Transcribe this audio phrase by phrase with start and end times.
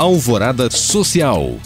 [0.00, 1.58] Alvorada Social.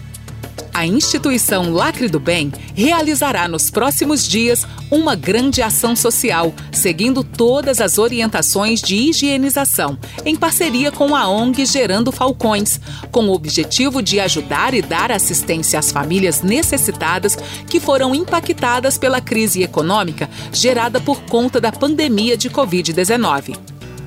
[0.72, 7.80] A instituição Lacre do Bem realizará nos próximos dias uma grande ação social, seguindo todas
[7.80, 12.80] as orientações de higienização, em parceria com a ONG Gerando Falcões,
[13.12, 17.38] com o objetivo de ajudar e dar assistência às famílias necessitadas
[17.68, 23.56] que foram impactadas pela crise econômica gerada por conta da pandemia de Covid-19.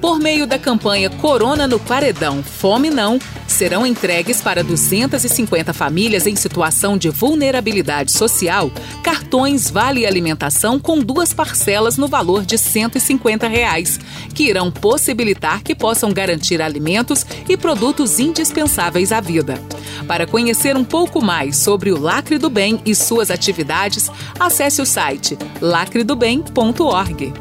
[0.01, 3.19] Por meio da campanha Corona no Paredão, Fome Não,
[3.57, 8.69] serão entregues para 250 famílias em situação de vulnerabilidade social
[9.01, 13.99] cartões Vale Alimentação com duas parcelas no valor de 150 reais,
[14.35, 19.59] que irão possibilitar que possam garantir alimentos e produtos indispensáveis à vida.
[20.07, 24.85] Para conhecer um pouco mais sobre o Lacre do Bem e suas atividades, acesse o
[24.85, 27.33] site lacredobem.org.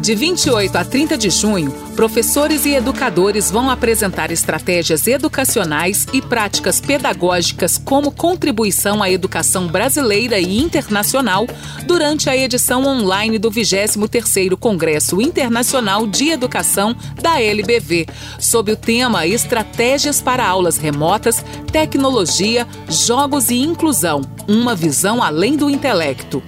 [0.00, 6.80] De 28 a 30 de junho, professores e educadores vão apresentar estratégias educacionais e práticas
[6.80, 11.46] pedagógicas como contribuição à educação brasileira e internacional
[11.86, 18.06] durante a edição online do 23º Congresso Internacional de Educação da LBV,
[18.38, 25.68] sob o tema Estratégias para aulas remotas, tecnologia, jogos e inclusão, uma visão além do
[25.68, 26.42] intelecto.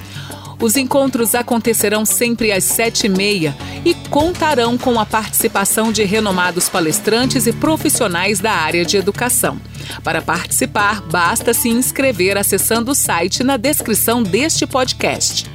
[0.61, 6.69] Os encontros acontecerão sempre às sete e meia e contarão com a participação de renomados
[6.69, 9.61] palestrantes e profissionais da área de educação.
[10.03, 15.54] Para participar, basta se inscrever acessando o site na descrição deste podcast.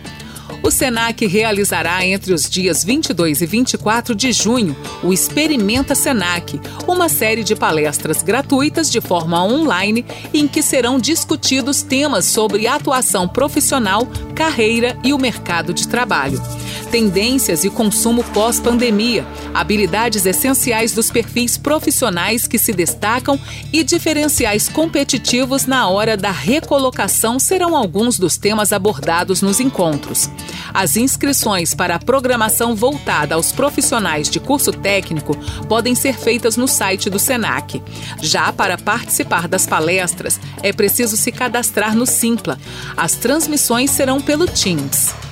[0.62, 7.08] O SENAC realizará entre os dias 22 e 24 de junho o Experimenta SENAC, uma
[7.08, 14.08] série de palestras gratuitas de forma online em que serão discutidos temas sobre atuação profissional,
[14.36, 16.42] carreira e o mercado de trabalho
[16.90, 23.40] tendências e consumo pós-pandemia, habilidades essenciais dos perfis profissionais que se destacam
[23.72, 30.30] e diferenciais competitivos na hora da recolocação serão alguns dos temas abordados nos encontros.
[30.74, 35.36] As inscrições para a programação voltada aos profissionais de curso técnico
[35.68, 37.82] podem ser feitas no site do SENAC.
[38.22, 42.60] Já para participar das palestras, é preciso se cadastrar no Simpla.
[42.98, 45.29] As transmissões serão pelo Teams.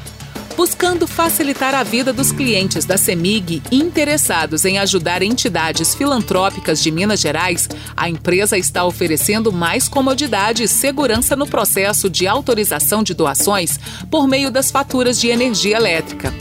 [0.57, 7.19] Buscando facilitar a vida dos clientes da CEMIG interessados em ajudar entidades filantrópicas de Minas
[7.19, 13.79] Gerais, a empresa está oferecendo mais comodidade e segurança no processo de autorização de doações
[14.09, 16.33] por meio das faturas de energia elétrica.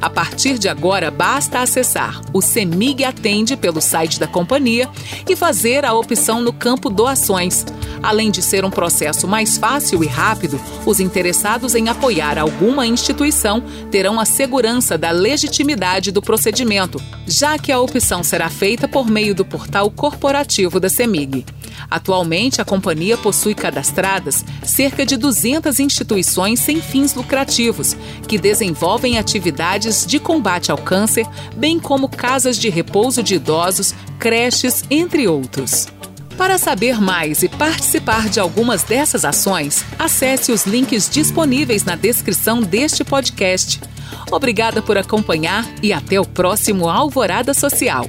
[0.00, 4.88] A partir de agora, basta acessar o CEMIG Atende pelo site da companhia
[5.28, 7.66] e fazer a opção no campo Doações.
[8.04, 13.62] Além de ser um processo mais fácil e rápido, os interessados em apoiar alguma instituição
[13.90, 19.34] terão a segurança da legitimidade do procedimento, já que a opção será feita por meio
[19.34, 21.46] do portal corporativo da CEMIG.
[21.90, 27.96] Atualmente, a companhia possui cadastradas cerca de 200 instituições sem fins lucrativos,
[28.28, 31.26] que desenvolvem atividades de combate ao câncer,
[31.56, 35.93] bem como casas de repouso de idosos, creches, entre outros.
[36.36, 42.60] Para saber mais e participar de algumas dessas ações, acesse os links disponíveis na descrição
[42.60, 43.80] deste podcast.
[44.30, 48.08] Obrigada por acompanhar e até o próximo Alvorada Social.